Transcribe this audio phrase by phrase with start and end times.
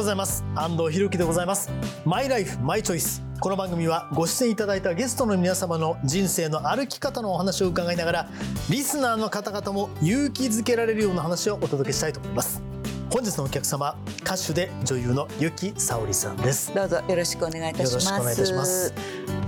[0.00, 0.42] ございます。
[0.56, 1.68] 安藤博樹でございます。
[2.06, 8.28] マイライフマイチョイスこの番組はご出演いただいたゲストの皆様の人生の歩き方のお話を伺いながら
[8.70, 12.62] リスナーの方々も勇気づけられるような話をお届けしたいと思います。
[13.10, 16.74] 本日のお客様歌手で女優の由紀さおりさんです。
[16.74, 18.06] どうぞよろしくお願いいたします。
[18.06, 18.94] よろしくお願いいたします。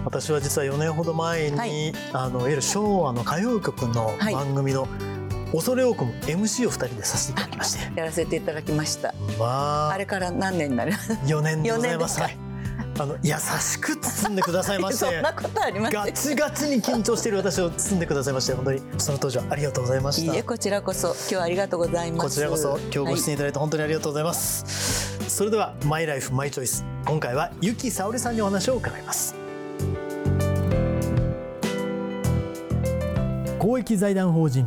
[0.04, 1.94] 私は実は4年ほど前に、はい。
[2.12, 4.34] あのいわゆる昭和の歌謡曲のはい。
[4.34, 4.86] 番組の
[5.52, 9.14] 恐れ多くも MC を2人でさせていただきましてやらせていただきました。
[9.38, 12.18] まああれから何年になる？4年でございます。
[12.18, 12.38] 四はい。
[12.98, 16.04] あの優しく包んでくださいまし そてんなことありません。
[16.04, 22.22] ガチガチに緊張している私を包んでくださいまして本当にその当時はありがとうございましたいいえこちらこそ今日はありがとうございます。
[22.22, 29.34] こちらこそ今日ご出演はいただいて本当にありがとうございます、それではマイライフマイチョイス今回はゆきさおりさんにお話を伺います
[33.58, 34.66] 公益財団法人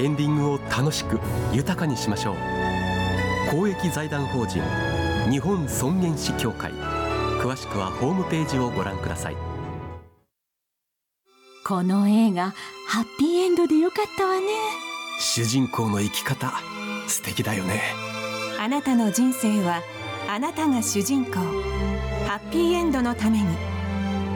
[0.00, 1.20] エンディングを楽しく
[1.52, 2.36] 豊かにしましょう。
[3.50, 4.62] 公益財団法人
[5.30, 6.72] 日本尊厳死協会。
[7.42, 9.36] 詳しくはホームページをご覧ください。
[11.66, 12.54] この映画
[12.88, 14.46] ハッピーエンドでよかったわね。
[15.20, 16.50] 主人公の生き方
[17.06, 17.82] 素敵だよね。
[18.58, 19.82] あなたの人生は
[20.28, 21.32] あなたが主人公。
[22.26, 23.46] ハッピーエンドのために。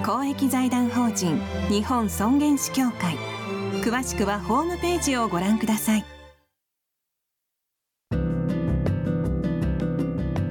[0.04, 3.16] 公益財団法人日本尊厳死協会
[3.84, 6.04] 詳しくはホームページをご覧ください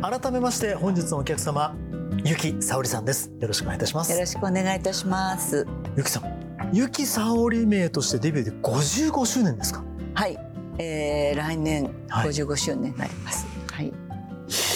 [0.01, 1.75] 改めまして本日のお客様
[2.23, 5.66] ゆきさおりさんですよろしくお願いいたしますよろしくお願いいたします。
[5.97, 9.83] ゆきさんゆきさおり名としてデビューで55周年ですか？
[10.13, 10.38] はい、
[10.77, 13.47] えー、来年はい55周年になります。
[13.72, 13.88] はい。
[13.88, 13.91] い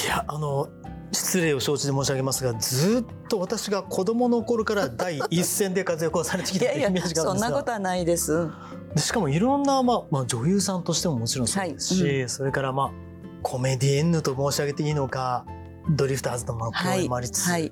[0.08, 0.68] やあの
[1.12, 7.50] 失礼を承知で申し上げますがずっと私が子供の頃から第一線で活躍をされてきたというイメージがあるそんんですが。
[7.50, 8.48] なことはないです。
[8.94, 12.30] でしかもいろんな、まあまあ、女優さんとしてももちろんそうですし、はい。
[12.30, 12.92] それからまあ
[13.44, 15.46] コメディエンヌと申し上げていいのか
[15.90, 17.72] ドリフターズのまあ共演もありつつ、はい。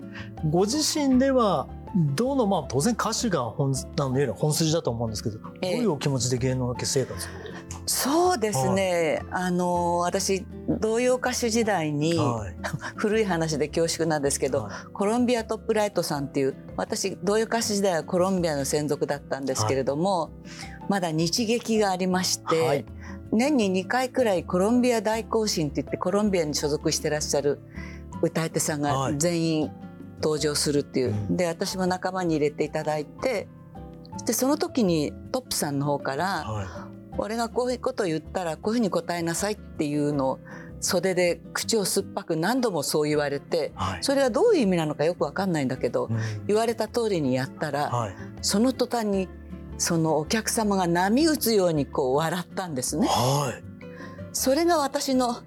[0.50, 5.76] ご自身ではどのまあ当然歌手が本あの本筋だと思うんですけど、ええ。
[5.76, 7.45] どういうお気持ちで芸能生活を？
[7.86, 9.22] そうですね。
[9.32, 12.56] あの私童謡歌手時代に、はい。
[12.96, 14.72] 古い話で恐縮なんですけど、はい。
[14.94, 20.32] コロンビアトップライトさんっていう私童謡歌手時代はコロンビアの専属だったんですけれども、
[20.90, 22.86] まだ日劇がありまして、はい。
[23.32, 27.60] 年に2回くらいコロンビア大行進って言ってコロンビアに所属してらっしゃる
[28.22, 29.16] 歌い手さんがはい。
[29.18, 29.72] 全員
[30.22, 31.38] 登場するっていう、うん。
[31.38, 33.48] で私も仲間に入れていただいて
[34.26, 36.88] でその時にトップさんの方から、は
[37.18, 40.40] 俺がこういうことを言ったらこういうふうに答えなさいっていうのを
[40.82, 44.04] 袖で口を酸っぱく何度もそう言われていはい。
[44.04, 46.18] それがどういう意味なのかよくわかんないんだけどうん。
[46.48, 48.16] 言われた通りにやったらはい。
[48.42, 49.28] その途端に
[49.78, 53.08] そのお客様が波打つようにこう笑ったんですね。
[53.08, 53.64] はい。
[54.32, 55.38] それが私の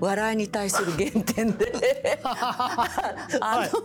[0.00, 2.28] 笑いに対する原点であ
[3.40, 3.70] はい。
[3.72, 3.82] の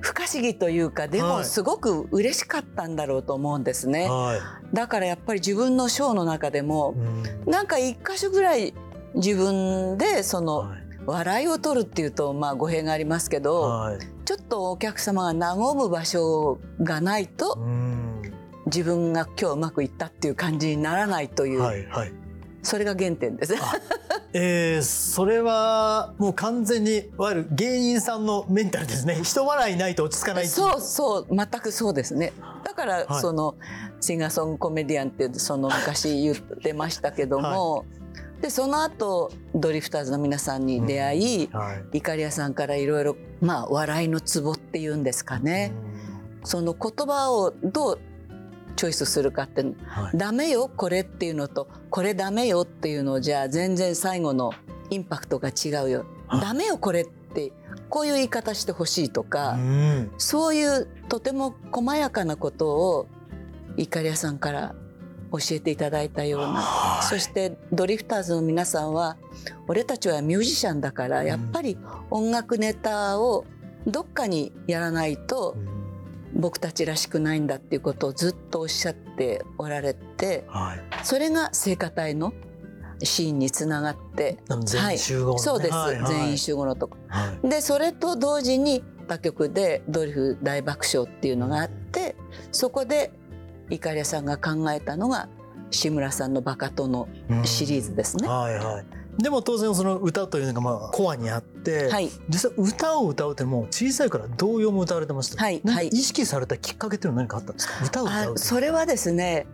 [0.00, 1.36] 不可思議というかではい。
[1.38, 4.08] もすごく嬉しかったんだろうと思うんですね。
[4.08, 4.74] はい。
[4.74, 7.50] だからやっぱり自分のショーの中でもうん。
[7.50, 8.74] なんか一箇所ぐらい
[9.14, 10.80] 自分でそのはい。
[11.06, 13.98] 笑いを取るっていうとまあ語弊がありますけどはい。
[14.24, 18.22] ちょっとお客様が和む場所がないとうん。
[18.66, 22.12] 自分が今日うまくいったっていう感じにならないという、はいはい
[22.62, 23.54] それが原点です。
[24.32, 29.20] えー、それはもう完全にいわゆる芸人さんのメンタルですね。
[29.24, 32.32] 人笑いないと落ち着かないそうそう全くそうですね。
[32.64, 33.20] だから、はい。
[33.20, 33.56] その
[34.00, 37.86] シンガーソングコメディアンってその昔言ってましたけども、
[38.40, 41.98] でその後ドリフターズの皆さんに出会い、はい。
[41.98, 45.72] イカリアさんからいろいろまあ笑いのツボっていうんですかね、
[46.44, 48.00] その言葉をどう
[48.80, 50.16] チョイスするかってうんはい。
[50.16, 54.54] ダメよこれっていうのとこれダメよっていうのじゃあ全然最後の
[54.88, 57.52] インパクトが違うよ、はいダメよこれって
[57.90, 60.10] こういう言い方してほしいとか、うん。
[60.16, 63.08] そういうとても細やかなことを
[63.76, 64.74] イカリアさんから
[65.32, 67.04] 教えていただいたような、はい。
[67.04, 69.18] そしてドリフターズの皆さんは
[69.68, 71.76] 俺たちはミュージシャンだからやっぱり
[72.10, 73.44] 音楽ネタを
[73.86, 75.79] どっかにやらないとうん
[76.34, 81.04] 僕たちらしくないんだっていうことをずっとおっしゃっておられてはい。
[81.04, 82.32] それが聖歌隊の
[83.02, 85.38] シーンにつながってあの全員集合のね。
[85.40, 86.12] そうです、はいはい。
[86.12, 86.96] 全員集合のとこ。
[87.08, 87.48] はい。
[87.48, 92.14] でそれと同時に他局でドリフ大爆笑っていうのがあって
[92.52, 93.12] そこで
[93.70, 95.28] イカリアさんが考えたのが
[95.70, 97.08] 志村さんのバカ殿
[97.44, 98.28] シリーズですね。
[98.28, 98.99] はいはい。
[99.22, 105.42] でも当然その歌というのがまあコアにあって、はい実際歌を歌うってもう小さいから童謡も歌われてました。
[105.42, 105.60] はい
[105.92, 107.84] 意識されたきっかけっていうのは何かあったんですか？
[107.84, 108.38] 歌を歌うあ。
[108.38, 109.46] それはですね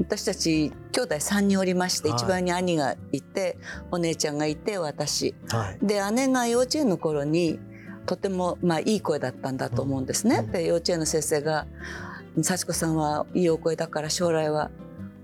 [0.00, 3.58] 私たち兄弟3人おりまして、はい一番に兄がいて
[3.90, 5.78] お姉ちゃんがいて私はい。
[5.86, 7.58] で姉が幼稚園の頃に
[8.06, 10.36] とてもまあいい声だったんだと思うんですね。
[10.44, 11.66] うんで幼稚園の先生が
[12.42, 14.70] 「幸子さんはいいお声だから将来は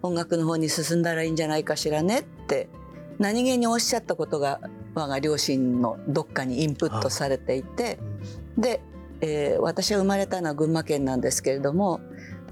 [0.02, 2.68] 音楽の方に進んだらいいんじゃないかしらね」って
[3.18, 4.60] 何気におっしゃったことが
[4.94, 7.98] 我が両親のどっかにインプットされていて、
[8.58, 8.80] で、
[9.20, 12.00] えー私は生まれたのは群馬県なんですけれども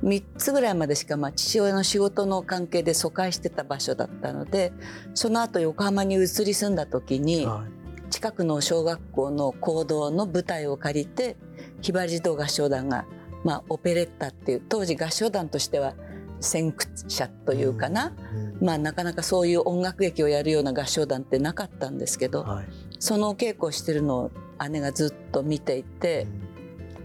[0.02, 4.72] 3つぐらいまでしか、まあ、父親の仕事の関係で疎開してた場所だったので
[5.14, 7.84] その後横浜に移り住んだ時にはい。
[8.10, 11.36] 近くの小学校の講堂の舞台を借りて
[11.80, 13.06] ひばり児童合唱団が、
[13.42, 15.94] まあ、オペレッタっていう当時合唱団としては
[16.44, 18.12] 先駆者というかな、
[18.60, 18.66] うん。
[18.66, 22.66] まあ、なかなかそういう音楽劇をやるような合唱団ってなかったんですけど、はい。
[22.98, 24.30] そのお稽古をしてるのを
[24.70, 26.26] 姉がずっと見ていて、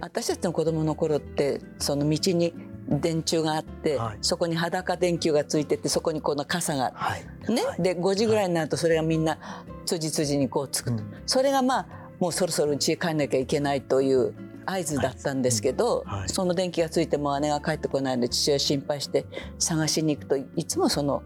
[0.01, 2.53] 私たちの子供の頃ってその道に
[2.87, 4.17] 電柱があって、はい。
[4.21, 7.53] そこに裸電球がついててそこにこの傘がはい。
[7.53, 7.81] ね、はい。
[7.81, 9.37] で5時ぐらいになるとそれがみんな
[9.85, 10.91] 辻々にこうつく。
[10.91, 11.13] と、うん。
[11.25, 11.87] それがまあ
[12.19, 14.33] もうそろそろ家へ帰んなきゃいけないという
[14.71, 16.19] 合図だったんですけど、はい。
[16.21, 16.29] はい。
[16.29, 19.25] その電気がついても姉が帰ってこないので父親心配して
[19.57, 21.23] 探しに行くといつもその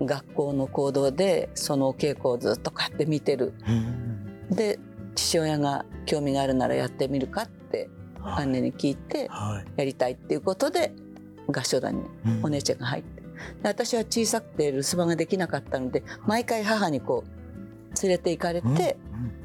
[0.00, 3.52] 学校の行動でそのお稽古をずっとこうやって見てる。
[3.66, 3.72] う
[4.52, 4.56] ん。
[4.56, 4.78] で
[5.14, 7.88] 父親が興味があるならやってみるかって
[8.20, 8.46] はい。
[8.48, 9.80] 姉に聞いてはい。
[9.80, 10.92] やりたいっていうことで
[11.48, 12.44] 合唱団にうん。
[12.44, 13.22] お姉ちゃんが入って。
[13.62, 18.96] で私は小さくて留守番ができなかったので毎回母にこう連れて行かれて、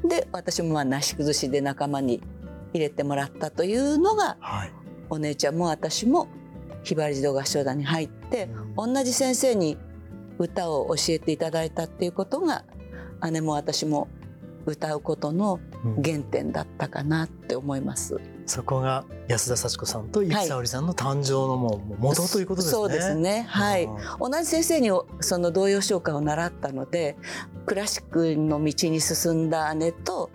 [0.02, 0.08] うん。
[0.08, 2.22] で私もまあなし崩しで仲間に
[2.72, 4.72] 入れてもらったというのがはい。
[5.08, 6.28] お姉ちゃんも私も
[6.84, 9.76] ひばり児童合唱団に入って同じ先生に
[10.38, 12.64] 歌を教えていただいたっていうことが
[13.30, 14.08] 姉も私も
[14.66, 18.20] 歌うことのうん原点だったかなって思います。
[18.46, 22.72] そこが安田幸子さんと生沙織さんの誕生のもう元ということですね。
[22.72, 23.46] そうですね。
[23.48, 23.86] はい。
[23.86, 24.90] あ同じ先生に
[25.20, 27.16] その童謡唱歌を習ったので
[27.64, 30.30] クラシックの道に進んだ姉と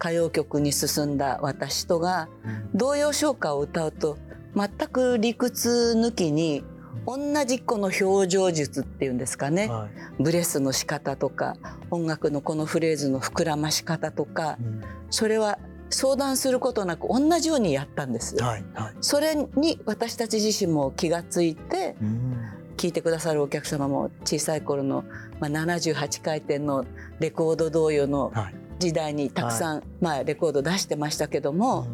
[0.00, 4.16] 歌謡曲に進んだ私とがー童謡唱歌を歌うと
[4.56, 6.64] 全く理屈抜きに
[7.06, 9.88] 同じこの表情術っていうんですかね、は
[10.18, 10.22] い。
[10.22, 11.56] ブレスの仕方とか
[11.90, 14.82] 音楽のこのフレーズの膨らまし方とかうん。
[15.10, 15.58] それは
[15.88, 18.36] 相談することなく同じようにやったんです。
[18.36, 18.94] はいはい。
[19.00, 22.36] それに私たち自身も気がついてうん。
[22.76, 25.04] 聞いてくださるお客様も小さい頃の、
[25.38, 26.86] まあ、78回転の
[27.18, 31.86] レコード童謡のはい時代にたくさん、まあ、レコード出してましたけども、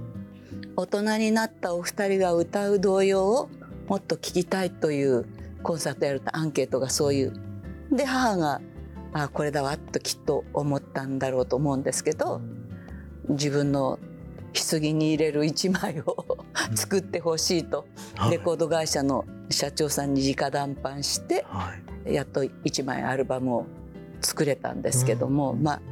[0.77, 3.51] 大人になったお二人が歌う童謡を
[3.89, 5.27] もっと聞きたいという
[5.63, 7.33] コンサートやるとアンケートがそういう。
[7.91, 8.61] で母が
[9.13, 12.41] あこれだわときっと思ったんだろうと思うんですけど
[13.29, 13.99] 自分の
[14.53, 16.39] 棺に入れる一枚を
[16.75, 18.33] 作ってほしいとはい。
[18.33, 21.75] レコード会社の社長さんに直談判しては
[22.07, 22.15] い。
[22.15, 23.67] やっと一枚アルバムを
[24.21, 25.63] 作れたんですけども、うん。
[25.63, 25.83] まあ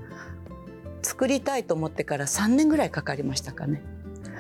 [1.05, 3.83] 作りたいと思ってから3年ぐらいかかりましたかね。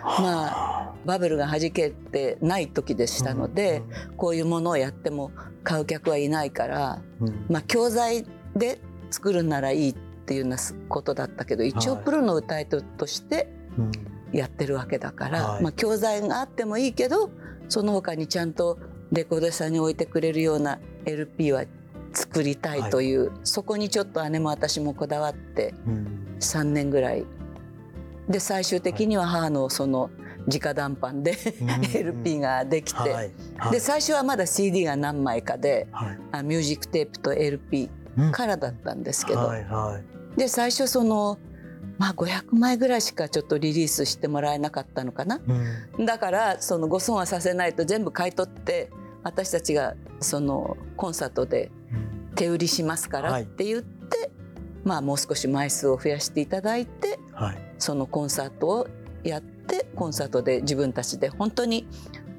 [0.02, 3.83] まあバブルが弾けてない時でしたので、
[4.16, 5.30] こういうものをやっても
[5.62, 7.47] 買う客はいないから、うん。
[7.49, 8.80] まあ、教材で
[9.11, 9.94] 作るならいいっ
[10.26, 10.56] ていうような
[10.88, 13.92] ことだったけど一応はいプロの歌い手としてうん。
[14.33, 15.62] やってるわけだから、はい。
[15.62, 17.30] まあ、教材があってもいいけど
[17.68, 18.78] その他にちゃんと
[19.12, 21.64] レコード屋さんに置いてくれるような LP は
[22.14, 26.37] 作りたいという、そこにちょっと姉も私もこだわってうん。
[26.40, 27.26] 3年ぐらい。
[28.28, 30.11] で最終的には母のその
[30.47, 33.12] 直談判で、うん LP ができて、はい。
[33.56, 33.73] はい。
[33.73, 36.18] で最初はまだ CD が何枚かではい。
[36.33, 38.33] あミュージックテープと LP うん。
[38.33, 40.00] からだったんですけど、はいは
[40.37, 40.38] い。
[40.38, 41.38] で最初その
[41.99, 45.40] まあ500枚ぐらいしかちょっとリリースしてもらえなかったのかな。
[45.99, 46.06] うん。
[46.06, 48.90] だからそのご損はさせないと全部買い取って
[49.24, 52.14] 私たちがそのコンサートでうん。
[52.34, 53.42] 手売りしますからはい。
[53.42, 54.30] って言って、
[54.84, 57.58] まあもう少し枚数を増やしていただいてはい。
[57.78, 58.88] そのコンサートを
[59.22, 61.86] やってコンサートで自分たちで本当に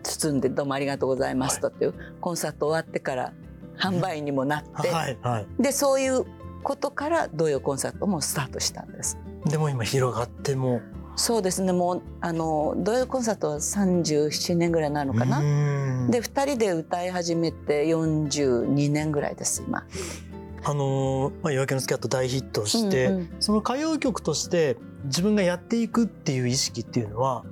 [0.03, 3.33] 包んでどうもありがとうございましたっていう、コンサート終わってから
[3.77, 5.47] 販売にもなって、はいはい。
[5.59, 6.25] でそういう
[6.63, 9.17] ことから童謡コンサートもスタートしたんです。
[9.45, 10.81] でも今広がっても
[11.15, 11.71] そうですね。
[11.71, 15.39] もうあの童謡コンサートは37年ぐらいなのかな。
[15.39, 16.11] うん。
[16.11, 19.85] で2人で歌い始めて42年ぐらいです今。
[20.67, 23.29] あのーまあ夜明けのスキャット大ヒットして、うんうん。
[23.39, 27.43] その歌謡曲として自分がやっていくっていう意識っていうのは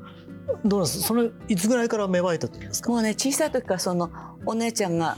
[0.66, 2.90] どうなんですそのいつぐらいから芽生えたっていうんですか？
[2.90, 4.10] もうね小さい時からその
[4.46, 5.18] お姉ちゃんが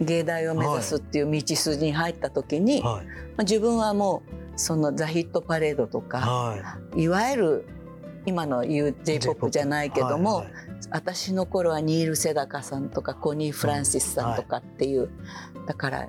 [0.00, 3.06] 芸大を目指すっていう道筋に入った時に、はい。
[3.06, 7.66] まあ、自分はもうそのザ・ヒットパレードとかはいわゆる
[8.26, 10.54] 今の言う j p o p じゃないけども、はいはい。
[10.90, 15.10] 私の頃はニール・セダカさんとかコニー・フランシスさんとかっていう、
[15.66, 16.08] だから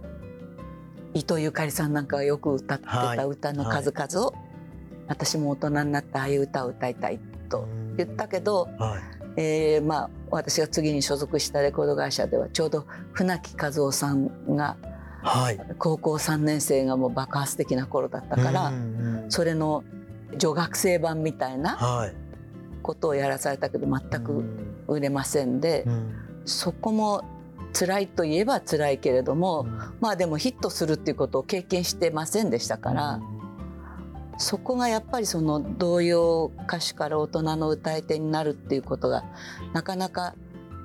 [1.13, 4.33] 伊藤ゆかりさんなんかがよく歌ってた歌の数々を、
[5.07, 9.21] 私も大人になってああいう歌を歌いたいと言ったけど、はい。
[9.37, 14.75] えーまあ、私が次に所属したレコード会社ではちょうど船木和夫さんが
[15.23, 15.59] はい。
[15.77, 19.31] 高校3年生がもう爆発的な頃だったから、うんうん。
[19.31, 19.83] それの
[20.37, 22.15] 女学生版みたいなはい。
[22.81, 24.43] ことをやらされたけど全く
[24.87, 26.13] 売れませんで、うん。
[26.45, 27.23] そこも
[27.73, 29.67] 辛いといえば辛いけれども、
[29.99, 33.19] まあでもヒットするっていうことを経験してませんでしたから、
[34.37, 39.23] そこがやっぱりその童謡歌手から大人の歌い手になるっていうことが
[39.73, 40.33] なかなか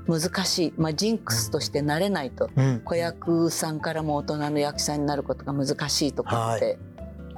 [0.06, 2.80] 難しい、まあ、ジンクスとしてなれないとうん。
[2.84, 6.78] 子役さんからも大人の役者になることが難しいとかって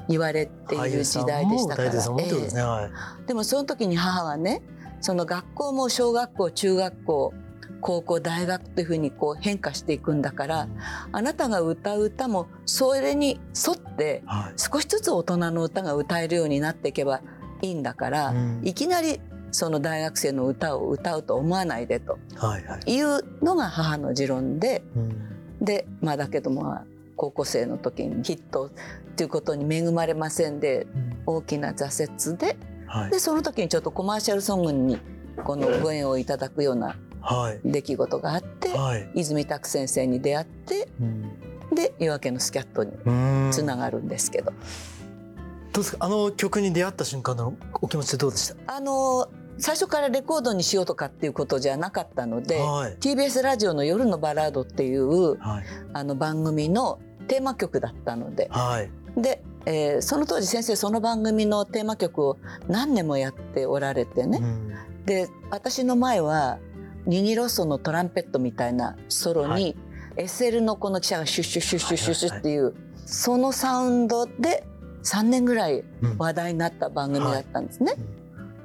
[0.08, 1.98] 言われている時代でしたから、ね。
[2.00, 2.90] は
[3.24, 3.26] い。
[3.26, 4.62] でもその時に母はね
[5.00, 7.34] その学校も小学校中学校
[7.80, 10.68] 高校大学っていうふうにこう変化していくんだから
[11.12, 14.54] あなたが歌う歌もそれに沿ってはい。
[14.56, 17.20] 少しずつ大人の歌が歌えるようになっていけば
[17.60, 18.60] いいんだから、うん。
[18.64, 22.94] いきなりその大学生の歌を歌うと思わないでとはいはい。
[22.94, 25.64] いうのが母の持論でうん。
[25.64, 26.84] でまあだけどもまあ
[27.16, 28.70] 高校生の時にヒットっ
[29.18, 30.86] ていうことに恵まれませんで
[31.26, 32.56] 大きな挫折で。
[32.86, 33.10] はい。
[33.10, 34.98] でその時にちょっとコマーシャルソングに
[35.44, 37.60] このご縁をいただくようなはい。
[37.64, 39.10] 出来事があってはい。
[39.14, 41.74] 泉拓先生に出会ってうん。
[41.74, 43.50] で夜明けのスキャットにうん。
[43.52, 46.06] つながるんですけど、どうですか？
[46.06, 48.76] あの曲に出会った瞬間のお気持ちどうでした？
[48.76, 52.96] あの最初からレコードにしようとかっていうことじゃなかったので、はい。
[53.00, 55.64] TBS ラジオの「夜のバラード」っていうはい。
[55.92, 66.58] あの番組のテーマ曲だったのではいで、えーその当時先生その番組のテーマ曲を何年もやっておられてね、うんで私の前は
[67.06, 69.76] ニニロッソのトランペットみたいなソロに、はい
[70.18, 74.64] SL のこの記者がシュッシュッシュッシュッシュッシュはいはいはいッっていうそのサウンドで
[75.04, 77.94] 3年ぐらいうん話題になった番組だったんですね。
[77.96, 78.18] うん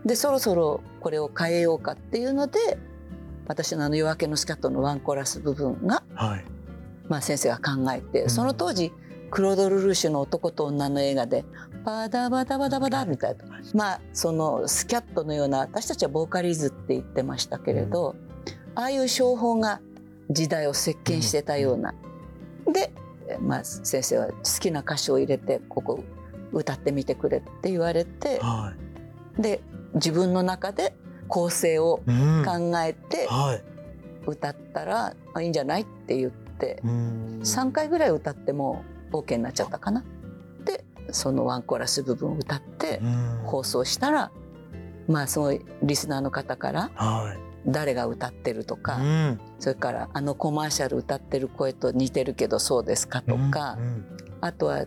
[0.05, 2.59] でそろそろこれを変えようかっていうので
[3.47, 6.45] 私のあの夜明けのスキャットのワンコーラス部分が、はい
[7.07, 8.91] まあ、先生が考えて、うんその当時
[9.33, 11.43] クロード・ルルーシュの男と女の映画で
[11.83, 18.15] 「バダバダバダバダ」みたいな、まあそのスキャットのような私たちはボーカリーズって言ってましたけれど、
[18.75, 19.81] ああいう商法が
[20.29, 21.95] 時代を席巻してたような。
[22.71, 22.93] で、
[23.39, 26.03] まあ、先生は好きな歌詞を入れてここ
[26.51, 28.73] 歌ってみてくれって言われては
[29.39, 29.61] で
[29.95, 30.95] 自分の中で
[31.27, 32.45] 構成をいうん。
[32.45, 33.63] 考えてはい。
[34.27, 37.39] 歌ったらあいいんじゃないって言ってうん。
[37.41, 40.03] 3回ぐらい歌っても OK になっちゃったかな。
[40.65, 43.41] でそのワンコーラス部分を歌ってうん。
[43.45, 44.31] 放送したら
[45.07, 47.53] まあそのリスナーの方からはい。
[47.65, 49.39] 誰が歌ってるとか、うん。
[49.59, 54.05] それからあのコマーシャル歌ってる声と似てるけどそうですかとか、うん。
[54.41, 54.85] あとは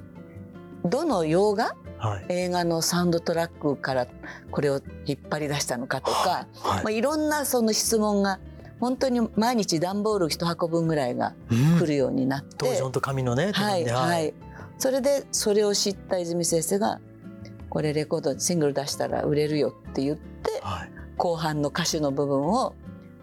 [0.85, 2.27] どの洋画はい。
[2.29, 4.07] 映画のサウンドトラックから
[4.51, 6.85] これを引っ張り出したのかとか、はい。
[6.85, 8.39] まあ、いろんなその質問が
[8.81, 11.79] 本当に毎日段ボール一箱分ぐらいがうん。
[11.79, 14.35] 来るようになって、当時本当紙のねはいはい、
[14.79, 17.01] それでそれを知った泉先生が
[17.71, 20.91] 「これレコードシングル出したら売れるよ」って言ってはい。
[21.17, 22.75] 後半の歌詞の部分を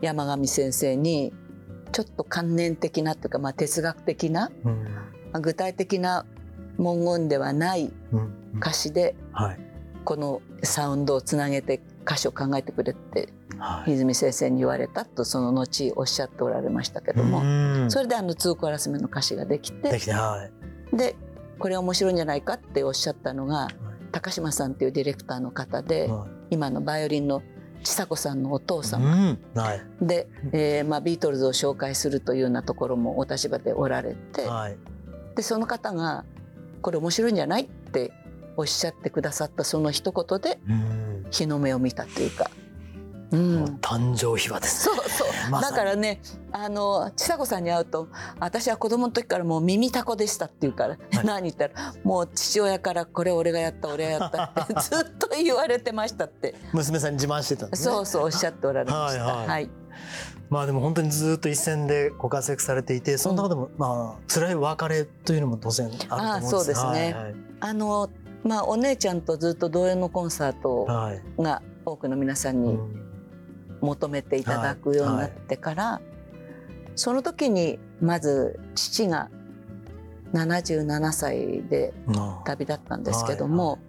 [0.02, 1.32] 山上先生に
[1.92, 4.84] ちょっと観念的なというか、まあ、哲学的な、うん。
[4.84, 4.90] ま
[5.34, 6.26] あ具体的な
[6.78, 8.34] 文言ではないうん。
[8.58, 9.60] 歌詞ではい。
[10.06, 13.30] このサウンドをつなげて歌詞を考えてくれってはい
[13.88, 17.92] 泉先生に言われたとその後おっしゃっておられましたけども、うん。
[17.92, 20.12] それであの2コーラス目の歌詞ができでて
[20.94, 21.16] で
[21.60, 23.68] これ面白いんじゃないかっておっしゃったのが
[24.12, 27.42] 高島さんっていうディレクターの方では今のバイオリンの
[27.84, 29.14] 千佐子さんのお父い様。
[29.14, 29.40] うん。
[29.56, 29.82] はい。
[30.02, 34.78] で、えーまあ、ビートルズを紹介するというようなところもお立場でおられてはい。
[35.36, 36.26] でその方が
[36.82, 38.12] 「これ面白いんじゃない?」って
[38.56, 41.26] おっしゃってくださったその一言でうん。
[41.32, 42.50] 日の目を見たというか。
[43.34, 46.22] うん、誕生秘話ですそうそう、だからね
[46.52, 48.08] あの千佐子さんに会うと
[48.40, 56.56] 「私は子供の時からもう耳たこでした」って言うから「何?」言ったら「もう父親からこれ俺がやった俺がやった」って ずっと言われてましたって。
[56.74, 57.92] 娘さんに自慢してたんですね。
[57.92, 59.24] そうそうおっしゃっておられました。
[59.24, 59.48] はいはい。
[59.48, 59.70] はい。
[60.50, 66.56] まあでも本当にずっと一線でご活躍されていてその中でもまあ辛い別れというのも当然あると思うんです。
[66.56, 67.14] ああそうですね。
[67.14, 67.36] はいはい。
[67.62, 68.10] あの
[68.44, 71.42] まあお姉ちゃんとずっと同様のコンサートはい。
[71.42, 73.03] が多くの皆さんにうん
[73.84, 76.02] 求めていただくようになってから、
[76.96, 79.30] その時にまず父が
[80.34, 83.80] 77歳であ旅立ったんですけども、はい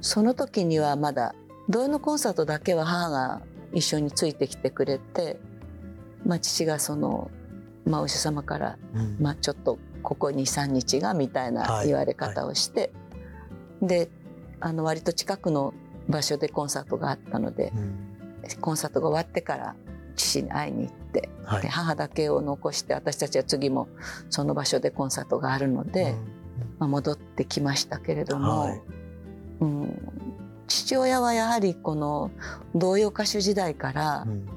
[0.00, 1.34] その時にはまだ
[1.68, 5.38] 同様のコンサートだけは母が一緒についてきてくれて、
[6.24, 7.30] まあ、父がその、
[7.84, 9.16] まあ、お医者様から、うん。
[9.20, 11.88] まあ、ちょっとここ23日がみたいなはい。
[11.88, 12.92] 言われ方をして、
[13.82, 14.08] で
[14.60, 15.74] あの割と近くの
[16.08, 18.07] 場所でコンサートがあったのでうん
[18.56, 19.76] コンサートが終わってから
[20.16, 21.62] 父に会いに行って、はい。
[21.62, 23.88] で母だけを残して私たちは次も
[24.30, 26.14] その場所でコンサートがあるので、
[26.78, 28.82] まあ、戻ってきましたけれども、はい。
[29.60, 29.98] うん、
[30.66, 32.30] 父親はやはりこの
[32.74, 34.48] 童謡歌手時代からうん。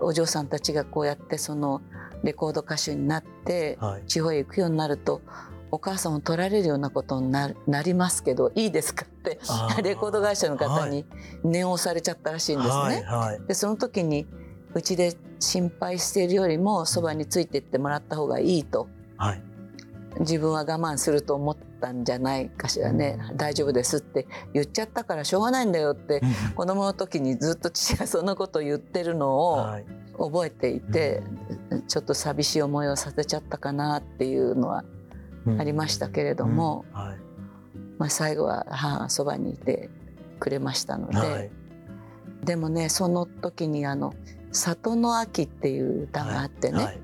[0.00, 1.82] お嬢さんたちがこうやってその
[2.22, 4.02] レコード歌手になってはい。
[4.06, 5.22] 地方へ行くようになると
[5.70, 9.38] お母さんを取られるようなことにななりますけどいいですかって
[9.82, 11.04] レコード会社の方に
[11.44, 12.74] 念を押されちゃったらしいんですね。
[12.74, 13.46] はいはい。
[13.46, 14.26] でその時に
[14.74, 18.88] うちで心配しているよりもそばについていってもらった方がいいと。
[19.16, 19.42] はい。
[20.20, 23.18] 自分は我慢すると思ったんじゃないかしらね。
[23.36, 26.22] 大丈夫ですって言っちゃったからしょうがないんだよって
[26.56, 29.84] 子供の時にずっと父がそんなことを言ってるのをはい。
[30.18, 31.22] 覚えていて
[31.86, 34.84] ちょっと寂しい思いをさせちゃったかなっていうのは
[35.58, 37.18] ありましたけれども、うんはい。
[37.98, 39.90] まあ、最後は母がそばにいて
[40.38, 41.50] くれましたので、はい。
[42.44, 44.14] でもねその時にあの
[44.52, 47.00] 「里の秋」っていう歌があってね、はい。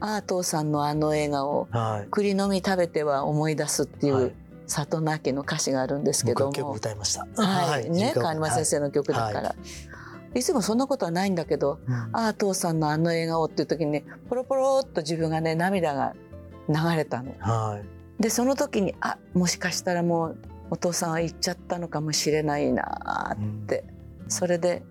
[0.00, 2.08] ああ父さんのあの笑顔はい。
[2.10, 4.34] 栗の実食べては思い出すっていう、はい。
[4.66, 7.26] 里の秋の歌詞があるんですけども、歌いました。
[7.42, 7.90] はい。
[7.90, 9.54] ね川沼先生生の曲だから、
[10.34, 11.80] い、つもそんなことはないんだけど
[12.12, 16.14] 「ああ父さんのあの笑顔」っていう時にねポロポロっと自分がね涙が
[16.72, 17.34] 流れたの。
[17.40, 17.80] は
[18.18, 18.22] い。
[18.22, 20.38] でその時にあもしかしたらもう
[20.70, 23.84] お父さんは行っちゃったのかもしれないなって、
[24.28, 24.82] それで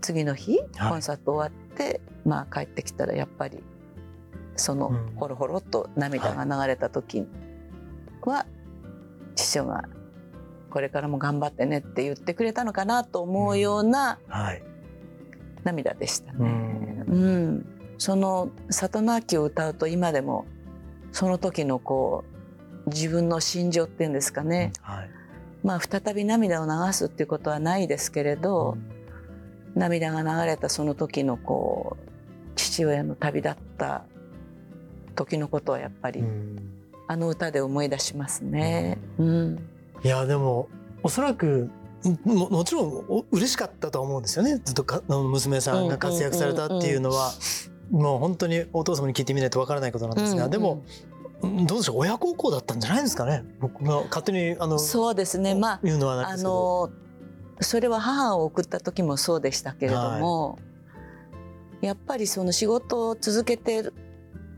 [0.00, 0.90] 次の日はい。
[0.90, 3.62] コンサート終わって、まあ帰ってきたらやっぱり
[4.56, 5.14] そのうん。
[5.16, 7.26] ほろほろっと涙が流れた時
[8.22, 8.46] は
[9.34, 9.88] 父親が
[10.70, 14.62] 「これからも頑張ってね」って言ってくれたのかなと思うようなはい。
[15.62, 16.48] 涙でしたうね。
[16.48, 17.04] ん。
[17.06, 17.66] うん、
[17.96, 20.46] その里の秋を歌うと今でも
[21.14, 22.24] その時のこ
[22.86, 25.10] う自分の心情っていうんですかね、はい。
[25.62, 28.76] まあ再び涙を流すっていうことはないですけれど、
[29.76, 32.10] 涙が流れたその時のこう
[32.56, 34.04] 父親の旅立った
[35.14, 36.70] 時のことはやっぱり、うん。
[37.06, 38.98] あの歌で思い出しますね。
[39.18, 39.58] うん、
[40.02, 40.68] いやでも
[41.02, 41.70] おそらく
[42.24, 44.60] ももちろんお嬉しかったとは思うんですよね。
[44.64, 47.30] ずっと娘さんが活躍されたっていうのは
[47.90, 50.82] もう本当にお父様に聞いてみないとわからないことなんですが、うんでも
[51.42, 53.44] うんどうでしょう親孝行だったんじゃないですかね？
[53.60, 55.54] 僕が勝手にあのそうですね。
[55.54, 56.36] まあ言うのはあ。
[56.36, 56.90] の
[57.60, 60.58] それは母を送った時もそうでしたけれども、
[61.82, 63.84] やっぱりその仕事を続けて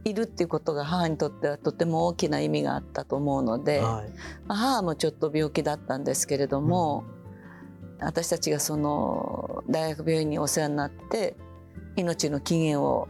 [0.05, 4.11] いるっていうことが母にとってはとても大きな意味があったと思うので、はい。
[4.47, 7.05] まあ母もちょっと病気だったんですけれども、
[7.99, 11.37] 私たちがその大学病院にお世話になって
[11.97, 13.09] 命の期限を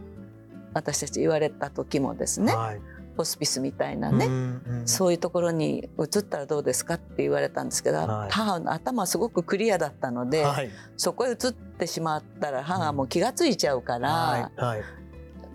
[0.76, 2.80] 私たち言われた時もですね、はい。
[3.16, 8.30] ホスピスみたいなね、うんうんそういうところに移ったらどうですかって言われたんですけど、はい。
[8.30, 10.70] 母の頭はすごくクリアだったので、はい。
[10.98, 14.82] そこへ移ってしまったら母はもう気が付いちゃうから、はいはい。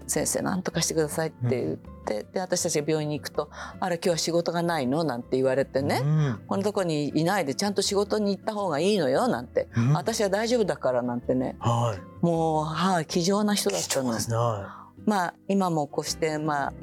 [0.07, 6.39] 先生何とかしてくださいって言って、で私たちが病院に行くと「あら今日は仕事がないの?」なんて言われてね、うん。
[6.47, 9.27] このとこにいないでちゃんと仕事に行った方がいいのよ？
[9.27, 9.93] なんて、うん。
[9.93, 11.55] 私は大丈夫だからなんてね。
[11.60, 12.25] はい。
[12.25, 14.03] もう母は気丈な人だったの。
[14.03, 14.31] 貴重です
[15.05, 16.73] まあ今もこうしてまあ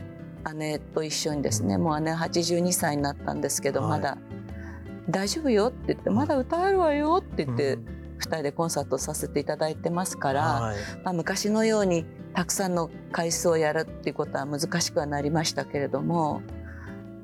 [0.55, 1.83] 姉と一緒にですね、うん。
[1.83, 3.91] もう姉82歳になったんですけど、はい。
[3.91, 4.19] まだ
[5.11, 7.99] 「大丈夫よ」って言って「まだ歌えるわよ」ってい言って、うん。
[8.19, 10.77] 2人でコンサートさせていただいてますから、はい。
[11.05, 12.05] まあ、昔のように
[12.35, 16.43] たくさんの回数をやるっていうことは難しくはなりましたけれども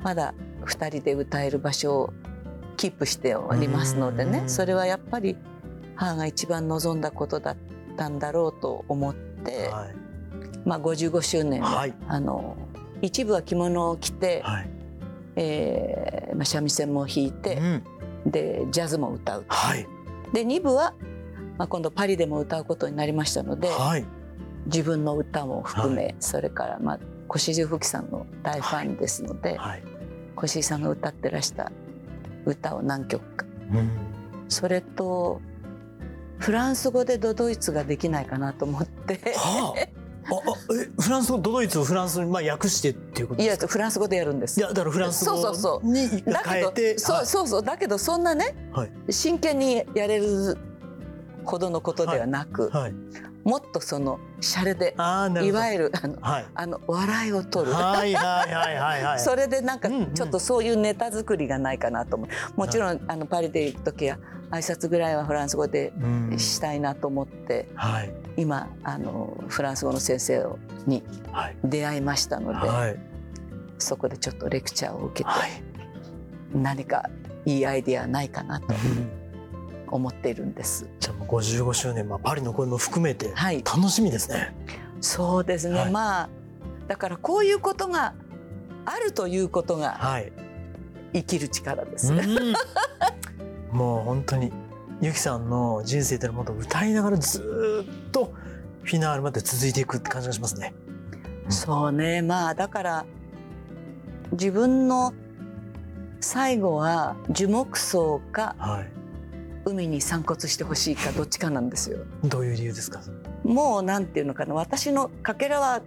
[0.02, 2.12] まだ2人で歌える場所を
[2.76, 4.32] キープしておりますのでうん。
[4.32, 5.36] ねそれはやっぱり
[5.96, 7.56] 母が一番望んだことだっ
[7.96, 10.03] たんだろうと思って、はい
[10.64, 11.94] まあ、55周年は、はい。
[12.08, 12.56] あの
[13.02, 14.70] 一部は着物を着て、はい。
[15.36, 17.84] えーまあ、三味線も弾いてう、ん。
[18.30, 19.44] でジャズも歌う。
[19.48, 19.86] はい。
[20.32, 20.94] で2部は、
[21.58, 24.04] まあ、今度パリでも歌うことになりましたので、はい。
[24.66, 26.98] 自分の歌も含め、はそれから、まあ、
[27.34, 29.82] 越路吹さんの大ファンですので、はい。
[30.42, 31.70] 越路さんが歌ってらした
[32.46, 33.44] 歌を何曲か。
[33.72, 33.90] うん。
[34.48, 35.40] それと
[36.38, 39.34] フランス語でドドイツができないかなと思って。
[39.36, 39.88] はああ
[40.26, 43.72] えフランス語ドイツをフランスにまあ訳してっていうこといやですか？
[43.72, 44.58] フランス語でやるんです。
[44.58, 45.86] いやだからフランス語そうそうそう。
[45.86, 46.42] にだ
[46.74, 47.62] けどそうそうそう。
[47.62, 48.92] だけどそんなね、はい。
[49.10, 50.56] 真剣にやれる
[51.44, 52.94] ほどのことではなく、はい、はい、
[53.44, 56.46] もっとそのシャレでいわゆるあのはい。
[56.54, 57.76] あの笑いを取る、
[59.18, 62.28] それでなんかちょっとそういうネタ作りがないかなと思う。
[62.56, 64.18] もちろんあのパリで行く時は
[64.50, 66.38] 挨拶ぐらいはフランス語でうん。
[66.38, 68.12] したいなと思ってはい。
[68.36, 70.46] 今あのフランス語の先生
[70.86, 71.02] に
[71.32, 71.56] はい。
[71.64, 72.96] 出会いましたので、はい。
[73.78, 75.50] そこでちょっとレクチャーを受けて、はい。
[76.54, 77.08] 何か
[77.44, 78.66] いいアイディアないかなと
[79.90, 80.88] 思っているんです。
[81.00, 83.62] じゃあもう55周年、まあ、パリの声も含めてはい。
[83.64, 84.54] 楽しみですね。
[85.00, 85.90] そうですね、はい。
[85.90, 86.28] まあ
[86.88, 88.14] だからこういうことが
[88.84, 90.32] あるということがはい。
[91.12, 92.12] 生きる力です。
[92.12, 92.20] うん
[93.74, 94.52] もう本当に
[95.00, 98.32] ゆきさんの人生というのは歌いながらずーっと
[98.84, 100.72] フィナーレまで続いていくって感じがしますね。
[101.48, 103.06] そうねまあだから
[104.32, 105.12] 自分の
[106.20, 108.90] 最後は樹木葬かはい。
[109.66, 112.04] 海に散骨してほしいかどっちかなんですよ。
[112.22, 113.00] どういう理由ですか？
[113.44, 115.80] もうなんていうのかな私のかけらは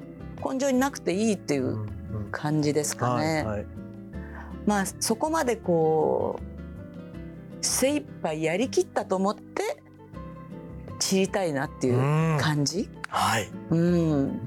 [0.43, 3.45] 根性になくていいっていううん感じですかね。
[4.65, 6.56] まあそこまでこう
[7.67, 9.81] 精一杯やりきったと思って
[10.99, 12.37] 散りたいなっていううん。
[12.39, 12.89] 感じ？
[13.09, 13.49] はい。
[13.69, 14.39] うん。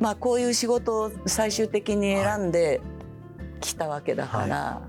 [0.00, 2.80] まあこういう仕事を最終的に選んで
[3.60, 4.80] きたわけだから、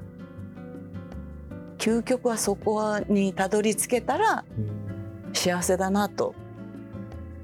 [1.78, 5.34] 究極はそこにたどり着けたらうん。
[5.34, 6.34] 幸せだなと。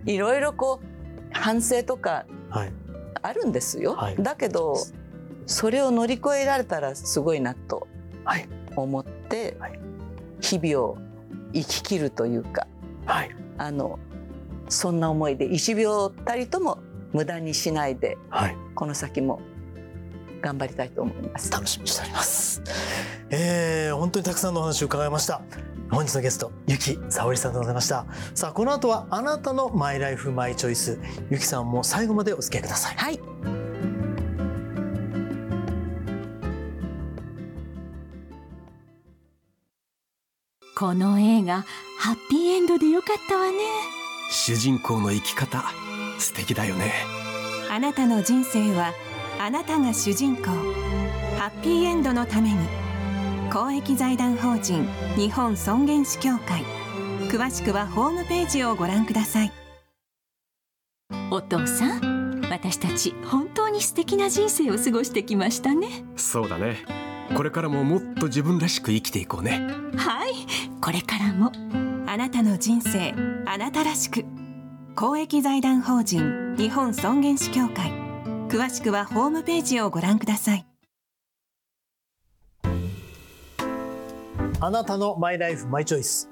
[0.05, 0.85] いろいろこう
[1.33, 2.73] 反省とかはい。
[3.21, 4.15] あるんですよ、はい。
[4.17, 4.75] だけど
[5.45, 7.87] それを乗り越えられたらすごいなと。
[8.23, 8.47] はい
[8.81, 9.79] 思ってはい
[10.39, 10.97] 日々を
[11.53, 12.67] 生き切るというか
[13.05, 13.35] はい。
[13.57, 13.99] あの
[14.69, 16.79] そんな思いで1秒たりとも
[17.13, 18.57] 無駄にしないではい。
[18.75, 19.41] この先も
[20.41, 21.51] 頑張りたいと思います。
[21.51, 22.61] 楽しみにしております。
[23.29, 25.41] えー、本当にたくさんのお話を伺いました。
[25.89, 28.05] 本日のゲスト、ゆきさおりさんでございました。
[28.35, 30.99] さあ、この後はあなたのマイライフマイチョイス。
[31.29, 32.95] ゆきさんも最後までお付き合いください。
[32.95, 33.56] はい
[40.77, 41.65] この映画
[41.97, 43.57] ハッピーエンドでよかったわね。
[44.29, 45.63] 主人公の生き方
[46.19, 46.93] 素敵だよね。
[47.71, 48.93] あなたの人生は
[49.39, 50.43] あなたが主人公。
[51.39, 52.59] ハッピーエンドのために。
[53.51, 56.63] 公益財団法人日本尊厳死協会。
[57.31, 59.51] 詳しくはホームページをご覧ください。
[61.31, 66.05] お父さん私たち本当に素敵な人生を過ごしてきましたね。
[66.17, 69.67] そうだねこれからももっと自分らしく生きていこうね。
[69.95, 70.33] はい。
[70.81, 71.51] これからも。
[72.07, 73.13] あなたの人生
[73.45, 74.25] あなたらしく。
[74.95, 77.91] 公益財団法人日本尊厳死協会。
[78.49, 80.65] 詳しくはホームページをご覧ください。
[84.59, 86.29] あなたのマイライフマイチョイス。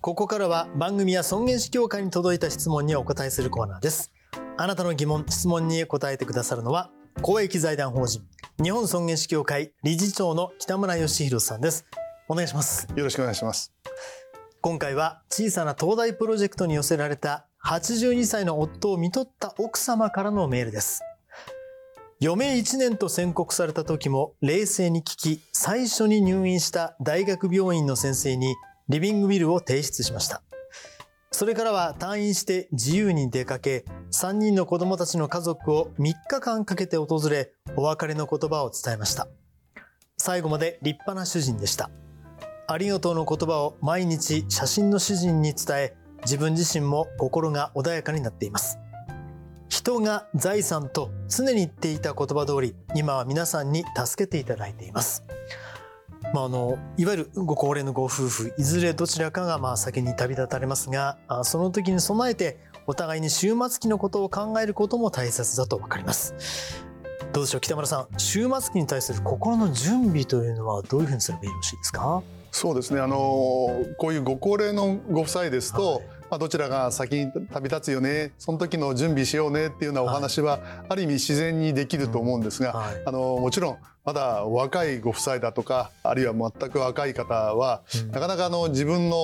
[0.00, 4.12] ここからは番組や尊厳死協会に届いた質問にお答えするコーナーです。
[4.56, 6.90] あなたの疑問、質問に答えてくださるのは、
[7.22, 8.22] 公益財団法人
[8.62, 11.84] 日本尊厳死協会理事長の北村義弘さんです。
[12.28, 12.88] お願いします。
[12.94, 13.72] よろしくお願いします。
[14.60, 21.02] 今回は小さな東大プロジェクトに寄せられた82歳の夫を見とった奥様からのメールです。
[22.22, 28.54] 余命1年と宣告された時も冷静に聞き、最初に入院した大学病院の先生に
[28.88, 30.42] リビングビルを提出しました。
[31.38, 39.28] それからは退院して自由に出かけ、3人の子供たちの家族を3日間かけて訪れ、お別れの言葉を伝えました。
[40.16, 41.92] 最後まで立派な主人でした。
[42.66, 48.80] ありがとうの言葉を毎日写真の主人に伝え、自分自身も心が穏やかになっています。
[49.68, 55.22] 人が財産と常に言っていた言葉通り、今は皆さんに助けていただいています。
[56.34, 66.34] まあ、あのいわゆるご高齢のご夫婦いずれどちらかがまあ先に旅立たれますがあその時に備えてお互いに終末期のことを考えることも大切だと分かります。
[67.32, 67.60] どうでしょう？
[67.60, 72.22] 北村さん終末期に対する心の準備というのはどういうふうにすればよろしいですか？
[72.50, 73.00] そうですね。
[73.00, 73.16] あの
[73.98, 76.02] こういうご高齢のご夫妻ですと、はい。
[76.30, 83.02] まあどちらが先に旅立つよね、その時の準備しようねっていうようなお話は、ある意味自然にできると思うんですが、はい。
[83.06, 83.78] あのもちろん
[84.08, 88.10] まだ若いご夫妻だとか、あるいは全く若い方は、うん。
[88.10, 89.18] なかなかあの自分の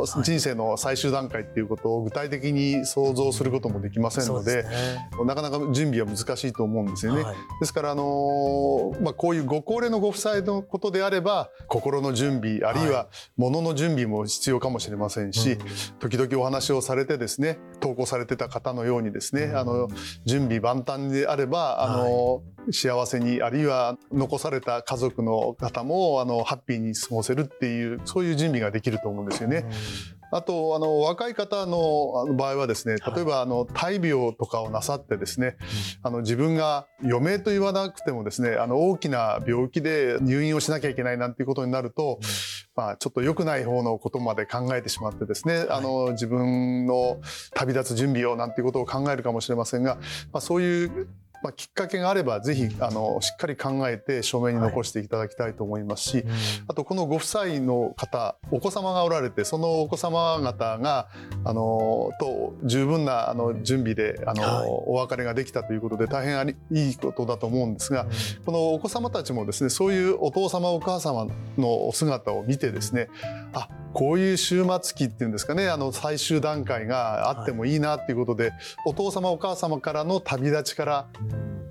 [0.00, 0.22] はい。
[0.22, 5.10] 人生の最終段階っていうことを具体的に想像することもできませんので、そうすね。
[5.26, 7.22] なかなか準備は難しいと思うんですよね。
[7.22, 7.36] はい。
[7.60, 15.58] ですから、あのまあ、こういうご高齢のご夫妻のことであれば心の準備あるいは物の準備も必要かもしれませんし、うん。
[15.98, 19.88] 時々お話をされてですね投稿されてた方のようにですねあの
[20.24, 29.64] 準備万端であればあの、幸せにあるいは残された家族の方もあのハッピーに過ごせるっていうそういう準備ができると思うんですよね。
[30.32, 35.56] あとあの若い方の場合はですね例えばあの大病とかをなさってですね、
[36.02, 42.20] あの自分が余命と言わなくてもですねあの大きな病気で入院をしなきゃいけないなんていうことになると、
[42.76, 47.20] まあ、ちょっと良くない方のことまで考えてしまってですね、あの自分の
[47.54, 49.96] 旅立つ準備をなんていうことを考えるかもしれませんが、
[50.32, 51.08] まあ、そういう
[51.42, 56.26] まあ、きっかけがあればぜひあのしっかり考えて書面に残していただきたいと思いますし、はい。
[56.68, 61.08] あとこのご夫妻の方お子様がおられてそのお子様方が
[61.44, 71.26] あのと十分なあの準備であの、はい、お別れができたということで大変ありいいことだと思うんですが、うん、このお子様たちもですねそういうお父様お母様
[71.56, 73.08] のお姿を見てですね
[73.52, 78.52] あこういう終末期っていうんですかねあの最終段階があってもいいなっていうことで、はい、
[78.86, 81.06] お父様お母様からの旅立ちから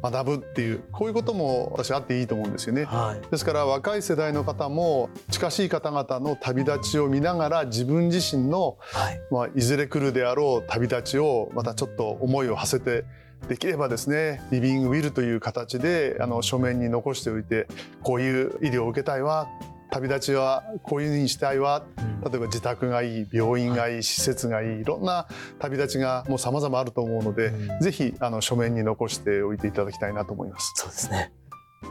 [0.01, 13.05] 学ぶっていうこういうことも私あっていいと思うんですよね、はい、ですから若い世代の方も近しい方々の旅立ちを見ながら自分自身の、はい、まあ、いずれ来るであろう旅立ちをまたちょっと思いを馳せて
[13.47, 17.67] できればですねリビングウィルという形であの書面に残しておいて
[18.03, 19.47] こういう医療を受けたいわ
[19.91, 21.83] 旅立ちはこういうふうにしたいわ、
[22.23, 30.73] 例えば自宅がいい病院がいい施設がいいいろんな旅立ちがもう様々あると思うので、うん、ぜひあの書面に残しておいていただきたいなと思います。
[30.75, 31.31] そうですね。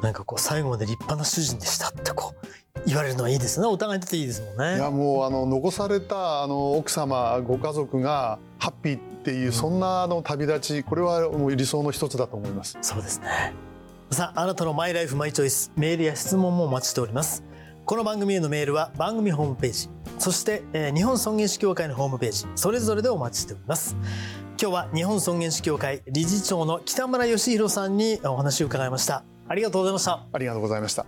[0.02, 3.66] なんかこう最後まで立派な主人でしたってこう言われるのはいいですね。
[3.66, 4.76] お互いにとっていいですもんね。
[4.76, 12.78] いやもうあの残されたあの奥様ご家族がハッピーっていう、うん、そんなあの旅立ちこれはもう理想の一つだと思います。
[12.82, 13.54] そうですね。
[14.11, 15.72] さああなたのマイライフマイチョイス。
[15.76, 17.42] メールや質問もお待ちしております
[17.88, 23.96] この番組へのメールは番組ホームページそして、えー、日本尊厳死協会のホームページそれぞれでお待ちしております。
[24.61, 29.24] 今日は日本尊厳死協会理事長の北村義弘さんにお話を伺いました。
[29.48, 30.27] ありがとうございました。
[30.31, 31.07] ありがとうございました。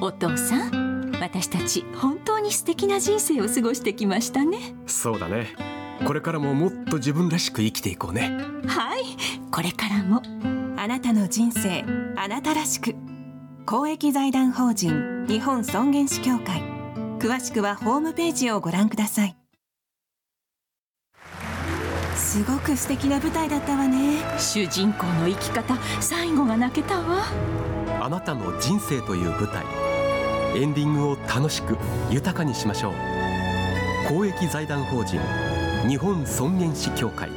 [0.00, 4.74] お父さん私たち本当に素敵な人生を過ごしてきましたね。
[4.86, 5.48] そうだね。
[6.06, 8.30] これからももっと自分らしく生きていこうね。
[8.66, 9.02] はい。
[9.50, 10.22] これからも
[10.78, 11.84] あなたの人生
[12.16, 12.94] あなたらしく
[13.66, 16.62] 公益財団法人日本尊厳死協会。
[17.18, 19.36] 詳しくはホームページをご覧ください。
[22.14, 24.18] すごく素敵な舞台だったわね。
[24.38, 27.24] 主人公の生き方最後が泣けたわ。
[28.02, 29.64] あなたの人生という舞台。
[30.54, 31.78] エンディングを楽しく
[32.10, 32.94] 豊かにしましょう。
[34.10, 35.18] 公益財団法人
[35.88, 37.30] 日本尊厳死協会。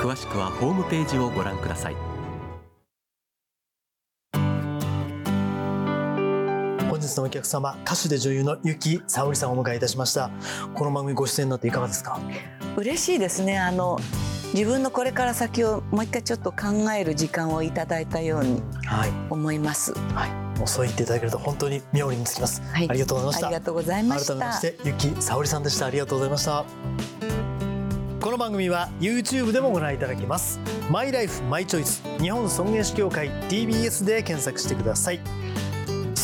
[0.00, 2.15] 詳しくはホームページをご覧ください。
[7.16, 10.30] 日のお客様歌手で女優のゆきさおりさんをお迎えいたしました
[10.74, 12.20] この番組ご出演になっていかがですか？
[12.76, 13.98] 嬉しいですねあの
[14.52, 18.62] 自分のこれから先をもう一回ちょっと考える時間をいただいたように
[19.28, 19.92] 思います。
[20.14, 22.88] はい、もうそう言っていただけると本当に妙につきます、はい。
[22.88, 23.46] ありがとうございました。
[23.48, 24.34] ありがとうございました。
[24.34, 25.86] 改めましてゆきさおりさんでした。
[25.86, 26.64] ありがとうございました。
[28.20, 30.58] この番組は YouTube でもご覧いただけます。
[30.90, 35.20] マイライフマイチョイス日本尊厳死協会 TBS で検索してください。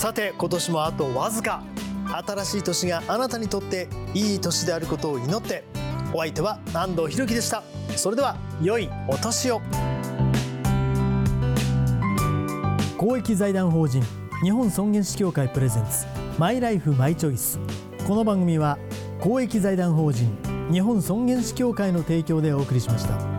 [0.02, 1.62] さて今年もあとわずか。
[2.26, 5.62] 新しい年があなたにとっていい年であることを祈って
[6.12, 7.62] お相手は安藤博樹でした。
[7.94, 9.60] それでは良いお年を。
[12.98, 14.02] 公益財団法人
[14.42, 16.04] 日本尊厳死協会プレゼンツ
[16.36, 17.60] マイライフマイチョイス。
[18.04, 18.78] この番組は
[19.20, 20.36] 公益財団法人
[20.72, 23.31] 日本尊厳死協会の提供でお送りしました。